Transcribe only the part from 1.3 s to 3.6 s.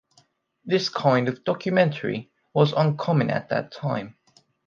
documentary was uncommon at